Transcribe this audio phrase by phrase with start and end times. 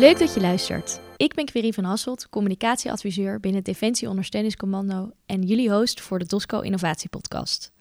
[0.00, 1.00] Leuk dat je luistert.
[1.16, 6.26] Ik ben Querie van Hasselt, communicatieadviseur binnen het Defensie Ondersteuningscommando en jullie host voor de
[6.26, 7.72] DOSCO Innovatie Podcast.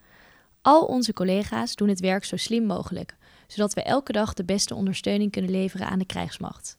[0.61, 4.75] Al onze collega's doen het werk zo slim mogelijk, zodat we elke dag de beste
[4.75, 6.77] ondersteuning kunnen leveren aan de krijgsmacht.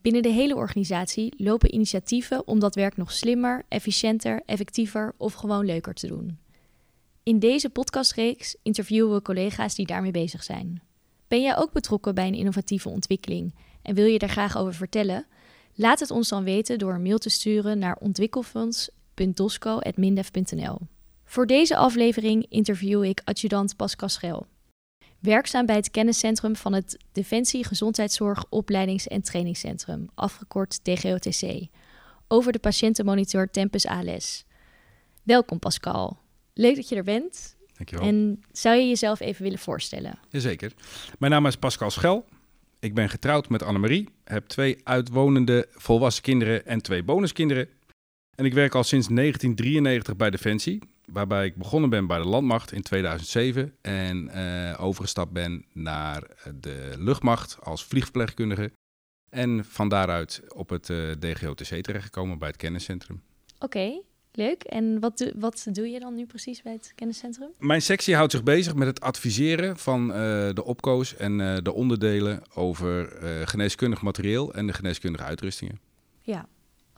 [0.00, 5.64] Binnen de hele organisatie lopen initiatieven om dat werk nog slimmer, efficiënter, effectiever of gewoon
[5.64, 6.38] leuker te doen.
[7.22, 10.82] In deze podcastreeks interviewen we collega's die daarmee bezig zijn.
[11.28, 15.26] Ben jij ook betrokken bij een innovatieve ontwikkeling en wil je daar graag over vertellen?
[15.74, 20.78] Laat het ons dan weten door een mail te sturen naar ontwikkelfonds.dosco.mindef.nl.
[21.24, 24.46] Voor deze aflevering interview ik adjudant Pascal Schel.
[25.18, 31.66] Werkzaam bij het kenniscentrum van het Defensie Gezondheidszorg Opleidings- en Trainingscentrum, afgekort DGOTC,
[32.28, 34.44] over de patiëntenmonitor Tempus ALS.
[35.22, 36.18] Welkom Pascal.
[36.54, 37.56] Leuk dat je er bent.
[37.76, 38.06] Dankjewel.
[38.06, 40.18] En zou je jezelf even willen voorstellen?
[40.28, 40.72] Jazeker.
[41.18, 42.24] Mijn naam is Pascal Schel.
[42.82, 47.68] Ik ben getrouwd met Annemarie, heb twee uitwonende volwassen kinderen en twee bonuskinderen.
[48.34, 52.72] En ik werk al sinds 1993 bij Defensie, waarbij ik begonnen ben bij de Landmacht
[52.72, 56.22] in 2007 en eh, overgestapt ben naar
[56.60, 58.72] de luchtmacht als vliegverpleegkundige.
[59.30, 63.22] En van daaruit op het uh, DGOTC terechtgekomen bij het kenniscentrum.
[63.58, 64.00] Oké,
[64.36, 64.62] leuk.
[64.62, 67.50] En wat, doe, wat doe je dan nu precies bij het kenniscentrum?
[67.58, 70.16] Mijn sectie houdt zich bezig met het adviseren van uh,
[70.54, 75.80] de opkoos en uh, de onderdelen over uh, geneeskundig materieel en de geneeskundige uitrustingen.
[76.20, 76.46] Ja,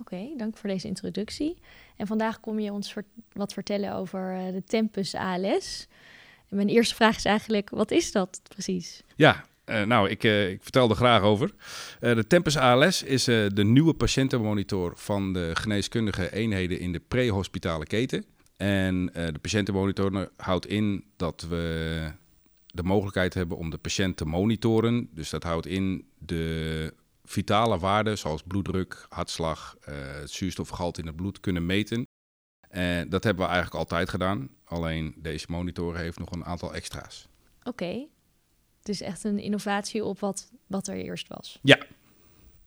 [0.01, 0.15] oké.
[0.15, 1.57] Okay, dank voor deze introductie.
[1.97, 2.95] En vandaag kom je ons
[3.33, 5.87] wat vertellen over de Tempus ALS.
[6.49, 9.03] En mijn eerste vraag is eigenlijk, wat is dat precies?
[9.17, 11.51] Ja, uh, nou, ik, uh, ik, vertel er graag over.
[12.01, 17.87] Uh, de Tempus ALS is de nieuwe patiëntenmonitor van de geneeskundige eenheden in de prehospitale
[17.87, 18.25] keten.
[18.57, 22.13] En de patiëntenmonitor houdt in dat we
[22.67, 25.09] de mogelijkheid hebben om de patiënt te monitoren.
[25.13, 31.41] Dus dat houdt in de vitale waarden zoals bloeddruk, hartslag, het zuurstofgehalte in het bloed
[31.41, 32.07] kunnen meten.
[32.69, 34.49] En dat hebben we eigenlijk altijd gedaan.
[34.65, 37.29] Alleen deze monitor heeft nog een aantal extra's.
[37.63, 38.07] Oké.
[38.85, 41.59] Het is echt een innovatie op wat, wat er eerst was.
[41.63, 41.79] Ja.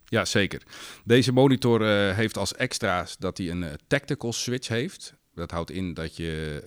[0.06, 0.64] ja, zeker.
[1.06, 5.14] Deze monitor uh, heeft als extra's dat hij een uh, tactical switch heeft.
[5.34, 6.64] Dat houdt in dat je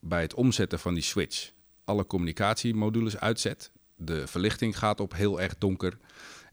[0.00, 1.50] bij het omzetten van die switch
[1.84, 3.70] alle communicatiemodules uitzet.
[3.96, 5.98] De verlichting gaat op heel erg donker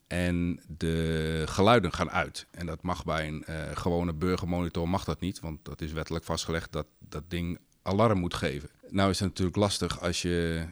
[0.08, 2.48] en de geluiden gaan uit.
[2.52, 6.26] En dat mag bij een uh, gewone burgermonitor mag dat niet, want dat is wettelijk
[6.26, 8.70] vastgelegd dat dat ding alarm moet geven.
[8.90, 10.66] Nou is het natuurlijk lastig als je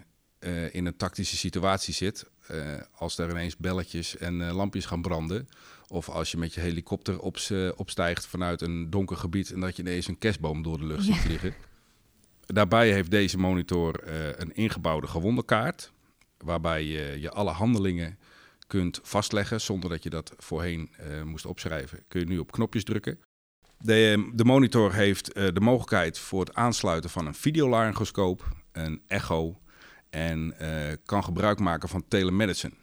[0.45, 5.01] uh, in een tactische situatie zit, uh, als er ineens belletjes en uh, lampjes gaan
[5.01, 5.47] branden,
[5.87, 7.37] of als je met je helikopter op
[7.75, 11.15] opstijgt vanuit een donker gebied en dat je ineens een kerstboom door de lucht ziet
[11.15, 11.53] vliegen.
[12.45, 15.91] Daarbij heeft deze monitor een ingebouwde gewondenkaart,
[16.37, 18.17] waarbij je, je alle handelingen
[18.67, 20.89] kunt vastleggen zonder dat je dat voorheen
[21.23, 22.03] moest opschrijven.
[22.07, 23.19] Kun je nu op knopjes drukken.
[23.77, 29.61] De, de monitor heeft de mogelijkheid voor het aansluiten van een videolaryngoscoop, een echo
[30.13, 32.73] en uh, kan gebruik maken van telemedicine.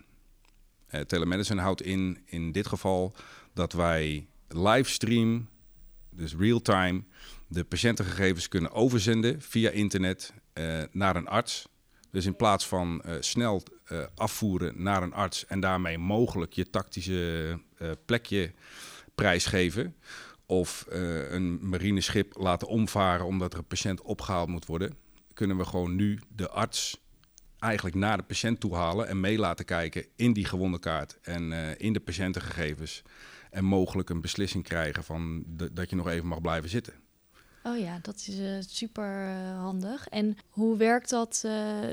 [0.91, 3.15] Uh, telemedicine houdt in, in dit geval,
[3.55, 5.49] dat wij livestream,
[6.11, 7.05] dus real-time,
[7.47, 11.69] de patiëntengegevens kunnen overzenden via internet uh, naar een arts.
[12.11, 13.63] Dus in plaats van snel
[14.15, 17.59] afvoeren naar een arts en daarmee mogelijk je tactische
[18.05, 18.53] plekje
[19.15, 19.97] prijsgeven,
[20.47, 20.87] of
[21.29, 24.95] een marineschip laten omvaren omdat er een patiënt opgehaald moet worden,
[25.35, 27.01] kunnen we gewoon nu de arts
[27.61, 31.51] eigenlijk naar de patiënt toe halen en mee laten kijken in die gewonde kaart en
[31.51, 33.03] uh, in de patiëntengegevens.
[33.51, 36.95] En mogelijk een beslissing krijgen van de, dat je nog even mag blijven zitten.
[37.63, 40.09] Oh ja, dat is uh, super uh, handig.
[40.09, 41.41] En hoe werkt dat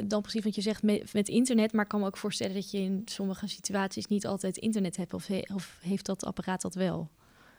[0.03, 0.44] dan precies?
[0.44, 3.01] Want je zegt met, met, internet, maar ik kan me ook voorstellen dat je in
[3.06, 5.13] sommige situaties niet altijd internet hebt.
[5.13, 7.09] Of, he, of heeft dat apparaat dat wel?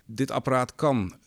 [0.05, 1.19] Dit apparaat kan,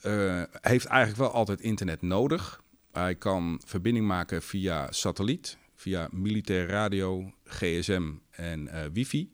[0.62, 2.62] heeft eigenlijk wel altijd internet nodig.
[2.92, 9.32] Hij kan verbinding maken via satelliet via militair radio, gsm en uh, wifi.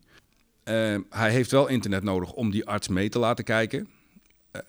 [0.64, 3.90] Uh, hij heeft wel internet nodig om die arts mee te laten kijken.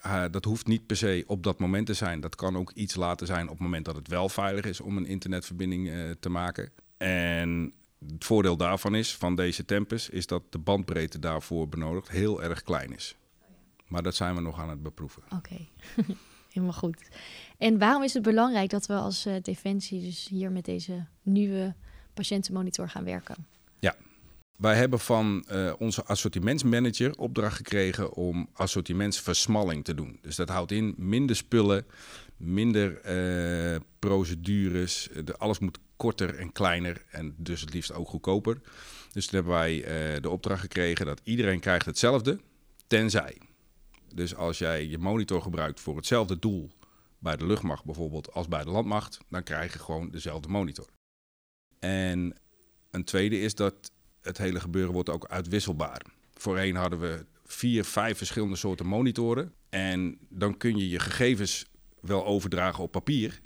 [0.06, 2.20] Uh, dat hoeft niet per se op dat moment te zijn.
[2.20, 4.96] Dat kan ook iets later zijn op het moment dat het wel veilig is om
[4.96, 6.70] een internetverbinding te maken.
[6.96, 7.72] En
[8.08, 12.62] het voordeel daarvan is, van deze Tempus, is dat de bandbreedte daarvoor benodigd heel erg
[12.62, 13.16] klein is.
[13.86, 15.22] Maar dat zijn we nog aan het beproeven.
[15.32, 15.58] Oké,
[16.52, 17.08] helemaal goed.
[17.58, 21.74] En waarom is het belangrijk dat we als uh, Defensie dus hier met deze nieuwe
[22.14, 23.46] patiëntenmonitor gaan werken?
[23.78, 23.96] Ja,
[24.56, 30.18] wij hebben van uh, onze assortimentsmanager opdracht gekregen om assortimentsversmalling te doen.
[30.22, 31.86] Dus dat houdt in minder spullen,
[32.36, 33.00] minder
[33.72, 35.08] uh, procedures.
[35.36, 38.60] Alles moet korter en kleiner en dus het liefst ook goedkoper.
[39.12, 42.38] Dus toen hebben wij eh, de opdracht gekregen dat iedereen krijgt hetzelfde,
[42.86, 43.38] tenzij.
[44.14, 46.70] Dus als jij je monitor gebruikt voor hetzelfde doel
[47.18, 50.86] bij de luchtmacht bijvoorbeeld als bij de landmacht, dan krijg je gewoon dezelfde monitor.
[51.78, 52.34] En
[52.90, 56.02] een tweede is dat het hele gebeuren wordt ook uitwisselbaar.
[56.34, 59.52] Voorheen hadden we vier, vijf verschillende soorten monitoren.
[59.68, 61.66] En dan kun je je gegevens
[62.00, 63.40] wel overdragen op papier,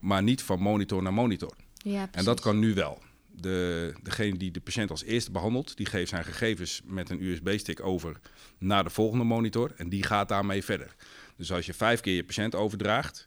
[0.00, 1.56] maar niet van monitor naar monitor.
[1.74, 3.02] Ja, En dat kan nu wel.
[3.40, 7.82] De, degene die de patiënt als eerste behandelt, die geeft zijn gegevens met een USB-stick
[7.82, 8.20] over
[8.58, 10.94] naar de volgende monitor en die gaat daarmee verder.
[11.36, 13.26] Dus als je vijf keer je patiënt overdraagt,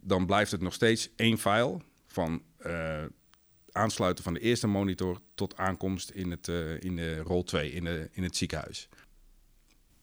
[0.00, 3.02] dan blijft het nog steeds één file van uh,
[3.72, 7.84] aansluiten van de eerste monitor tot aankomst in, het, uh, in de rol 2 in,
[7.84, 8.88] de, in het ziekenhuis.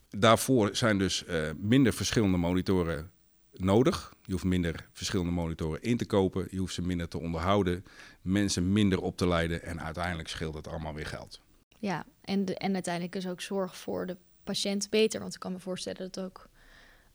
[0.09, 3.11] Daarvoor zijn dus uh, minder verschillende monitoren
[3.53, 4.13] nodig.
[4.25, 6.47] Je hoeft minder verschillende monitoren in te kopen.
[6.49, 7.85] Je hoeft ze minder te onderhouden.
[8.21, 9.63] Mensen minder op te leiden.
[9.63, 11.41] En uiteindelijk scheelt het allemaal weer geld.
[11.79, 15.19] Ja, en, de, en uiteindelijk is ook zorg voor de patiënt beter.
[15.19, 16.49] Want ik kan me voorstellen dat ook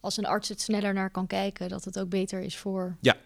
[0.00, 2.96] als een arts het sneller naar kan kijken, dat het ook beter is voor.
[3.00, 3.16] Ja,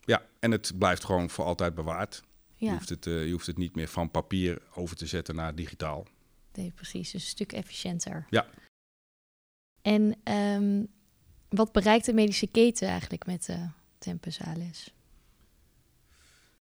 [0.00, 0.22] ja.
[0.38, 2.22] en het blijft gewoon voor altijd bewaard.
[2.56, 2.70] Ja.
[2.70, 5.54] Je, hoeft het, uh, je hoeft het niet meer van papier over te zetten naar
[5.54, 6.06] digitaal.
[6.52, 7.10] Nee, precies.
[7.10, 8.26] Dus een stuk efficiënter.
[8.30, 8.46] Ja.
[9.82, 10.88] En um,
[11.54, 13.68] wat bereikt de medische keten eigenlijk met de
[13.98, 14.92] Tempus ALS?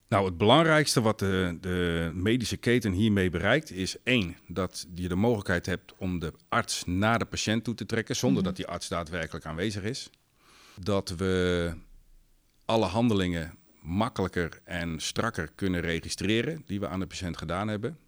[0.08, 5.14] Nou, het belangrijkste wat de, de, medische keten hiermee bereikt is één, dat je de
[5.14, 8.88] mogelijkheid hebt om de arts naar de patiënt toe te trekken zonder dat die arts
[8.88, 10.10] daadwerkelijk aanwezig is.
[10.80, 11.72] Dat we
[12.64, 17.98] alle handelingen makkelijker en strakker kunnen registreren die we aan de patiënt gedaan hebben.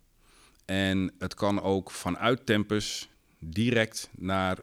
[0.64, 4.58] En het kan ook vanuit Tempus direct naar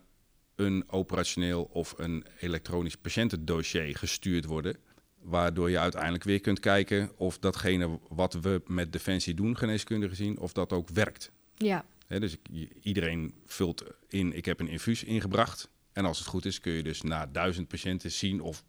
[0.58, 4.78] een operationeel of een elektronisch patiëntendossier gestuurd worden.
[5.22, 10.40] Waardoor je uiteindelijk weer kunt kijken of datgene wat we met Defensie doen, geneeskunde gezien,
[10.40, 11.32] of dat ook werkt.
[11.56, 11.86] Ja.
[12.08, 12.38] dus
[12.82, 15.70] iedereen vult in, ik heb een infuus ingebracht.
[15.94, 18.64] En als het goed is, kun je dus na duizend patiënten zien of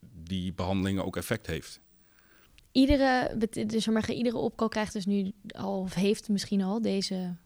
[0.00, 1.80] die behandeling ook effect heeft.
[2.72, 3.36] Iedere,
[3.66, 7.36] dus maar, iedere opkal krijgt dus nu al, of heeft misschien al deze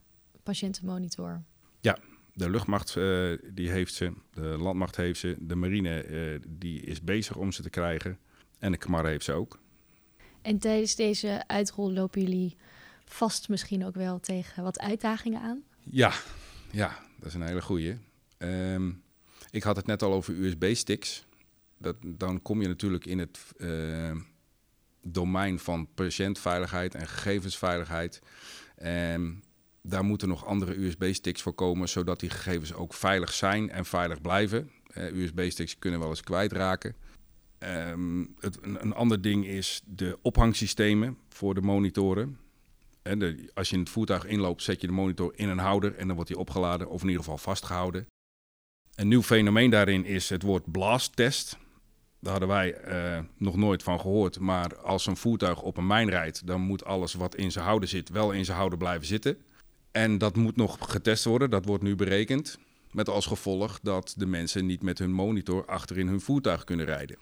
[0.43, 1.43] patiëntenmonitor.
[1.79, 1.97] Ja,
[2.35, 7.01] de luchtmacht uh, die heeft ze, de landmacht heeft ze, de marine uh, die is
[7.01, 8.19] bezig om ze te krijgen
[8.59, 9.59] en de Kamar heeft ze ook.
[10.41, 12.55] En tijdens deze uitrol lopen jullie
[13.05, 15.63] vast misschien ook wel tegen wat uitdagingen aan?
[15.83, 16.13] Ja,
[16.71, 17.97] ja dat is een hele goeie.
[18.37, 19.03] Um,
[19.51, 21.25] ik had het net al over USB-sticks.
[21.77, 24.15] Dat, dan kom je natuurlijk in het uh,
[25.01, 28.21] domein van patiëntveiligheid en gegevensveiligheid.
[28.83, 29.43] Um,
[29.87, 34.21] daar moeten nog andere USB-sticks voor komen, zodat die gegevens ook veilig zijn en veilig
[34.21, 34.71] blijven.
[34.97, 36.95] Uh, USB-sticks kunnen wel eens kwijtraken.
[37.59, 42.39] Um, het, een, ander ding is de ophangsystemen voor de monitoren.
[43.01, 45.95] En de, als je in het voertuig inloopt, zet je de monitor in een houder
[45.95, 48.07] en dan wordt die opgeladen of in ieder geval vastgehouden.
[48.95, 51.57] Een nieuw fenomeen daarin is het woord blast test.
[52.19, 54.39] Daar hadden wij uh, nog nooit van gehoord.
[54.39, 57.89] Maar als een voertuig op een mijn rijdt, dan moet alles wat in zijn houder
[57.89, 59.37] zit, wel in zijn houder blijven zitten.
[59.95, 62.57] En dat moet nog getest worden, dat wordt nu berekend.
[62.91, 66.85] Met als gevolg dat de mensen niet met hun monitor achter in hun voertuig kunnen
[66.85, 67.17] rijden.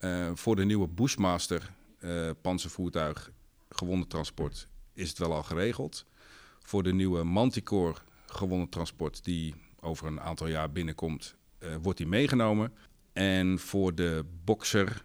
[0.00, 3.30] Uh, voor de nieuwe Bushmaster uh, panzervoertuig
[3.68, 6.04] gewonnen transport is het wel al geregeld.
[6.58, 12.06] Voor de nieuwe Manticore gewonnen transport die over een aantal jaar binnenkomt, uh, wordt die
[12.06, 12.72] meegenomen.
[13.12, 15.04] En voor de Boxer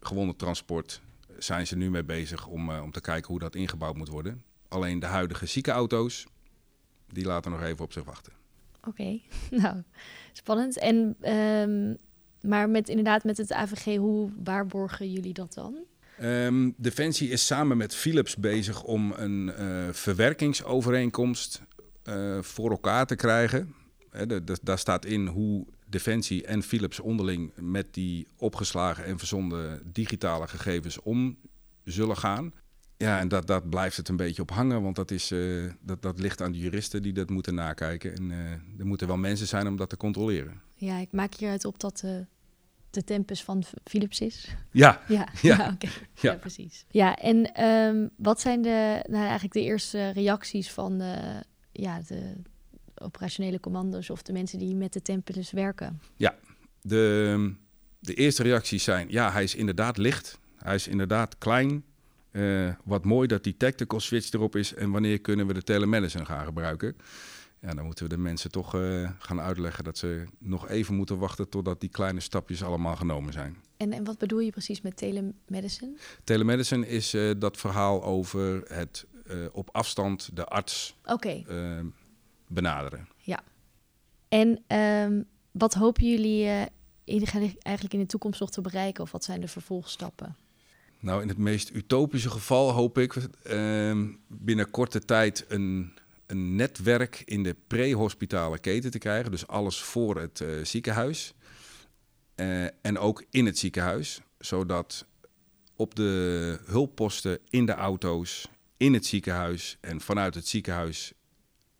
[0.00, 1.00] gewonnen transport
[1.38, 4.44] zijn ze nu mee bezig om, om te kijken hoe dat ingebouwd moet worden.
[4.72, 6.26] Alleen de huidige ziekenauto's,
[7.08, 8.32] die laten nog even op zich wachten.
[8.76, 9.22] Oké, okay.
[9.62, 9.82] nou,
[10.32, 10.78] spannend.
[10.78, 11.96] En, um,
[12.40, 15.76] maar met, inderdaad met het AVG, hoe waarborgen jullie dat dan?
[16.22, 21.62] Um, Defensie is samen met Philips bezig om een uh, verwerkingsovereenkomst
[22.04, 23.74] uh, voor elkaar te krijgen.
[24.10, 29.18] He, de, de, daar staat in hoe Defensie en Philips onderling met die opgeslagen en
[29.18, 31.38] verzonden digitale gegevens om
[31.84, 32.52] zullen gaan.
[33.02, 36.02] Ja, en dat, dat blijft het een beetje op hangen, want dat, is, uh, dat,
[36.02, 38.14] dat ligt aan de juristen die dat moeten nakijken.
[38.16, 40.60] En uh, er moeten wel mensen zijn om dat te controleren.
[40.74, 42.10] Ja, ik maak hieruit op dat uh,
[42.90, 44.54] de tempus van Philips is.
[44.70, 45.56] Ja, ja, ja.
[45.56, 45.90] ja, okay.
[46.14, 46.32] ja.
[46.32, 46.84] ja precies.
[46.90, 51.42] Ja, en um, wat zijn de, nou, eigenlijk de eerste reacties van de,
[51.72, 52.32] ja, de
[52.94, 56.00] operationele commando's of de mensen die met de tempus werken?
[56.16, 56.34] Ja,
[56.80, 57.54] de,
[57.98, 60.38] de eerste reacties zijn, ja, hij is inderdaad licht.
[60.56, 61.84] Hij is inderdaad klein.
[62.32, 66.24] Uh, wat mooi dat die tactical switch erop is en wanneer kunnen we de telemedicine
[66.24, 66.96] gaan gebruiken.
[67.60, 71.18] Ja, dan moeten we de mensen toch eh, gaan uitleggen dat ze nog even moeten
[71.18, 73.56] wachten totdat die kleine stapjes allemaal genomen zijn.
[73.76, 75.96] En, en wat bedoel je precies met telemedicine?
[76.24, 81.80] Telemedicine is eh, dat verhaal over het eh, op afstand de arts Oké, eh,
[82.46, 83.08] benaderen.
[84.28, 86.66] en ehm, wat hopen jullie eh,
[87.62, 89.02] eigenlijk in de toekomst nog te bereiken?
[89.02, 90.36] Of wat zijn de vervolgstappen?
[91.02, 95.92] Nou, in het meest utopische geval hoop ik ehm, binnen korte tijd een,
[96.26, 99.30] een netwerk in de pre-hospitale keten te krijgen.
[99.30, 101.34] Dus alles voor het eh, ziekenhuis.
[102.34, 104.20] Eh, en ook in het ziekenhuis.
[104.38, 105.06] Zodat
[105.76, 111.12] op de hulpposten, in de auto's, in het ziekenhuis en vanuit het ziekenhuis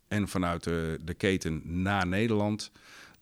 [0.07, 2.71] en vanuit de, de keten naar Nederland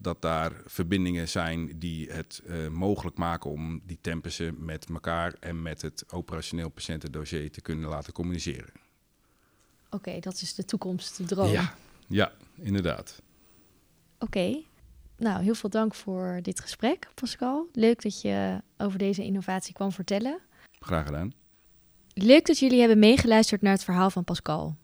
[0.02, 5.62] dat daar verbindingen zijn die het eh, mogelijk maken om die tempussen met elkaar en
[5.62, 8.74] met het operationeel patiëntendossier te kunnen laten communiceren.
[9.90, 11.52] Oké, dat is de toekomst, de droom.
[11.52, 11.74] Ja,
[12.08, 13.22] ja, inderdaad.
[14.20, 14.62] Oké.
[15.18, 17.68] Nou, heel veel dank voor dit gesprek, Pascal.
[17.74, 20.40] Leuk dat je over deze innovatie kwam vertellen.
[20.80, 21.34] Graag gedaan.
[22.14, 24.76] Leuk dat jullie hebben meegeluisterd naar het verhaal van Pascal.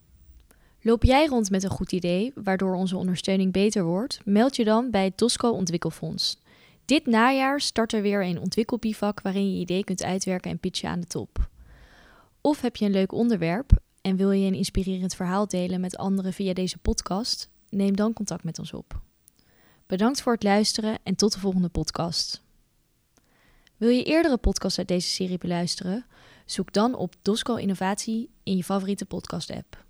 [0.82, 4.20] Loop jij rond met een goed idee, waardoor onze ondersteuning beter wordt?
[4.24, 6.40] Meld je dan bij het DOSCO Ontwikkelfonds.
[6.84, 10.88] Dit najaar start er weer een ontwikkelbivak waarin je je idee kunt uitwerken en pitchen
[10.88, 11.48] aan de top.
[12.40, 13.70] Of heb je een leuk onderwerp
[14.00, 17.48] en wil je een inspirerend verhaal delen met anderen via deze podcast?
[17.68, 19.00] Neem dan contact met ons op.
[19.86, 22.42] Bedankt voor het luisteren en tot de volgende podcast.
[23.76, 26.06] Wil je eerdere podcasts uit deze serie beluisteren?
[26.46, 29.86] Zoek dan op DOSCO Innovatie in je favoriete podcast-app.